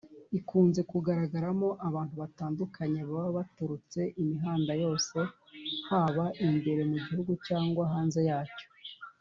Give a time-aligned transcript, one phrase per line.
[0.39, 5.17] Ikunze kugaragaramo abantu batandukanye baba baturutse imihanda yose
[5.89, 8.67] haba imbere mu gihugu cyangwa hanze yacyo.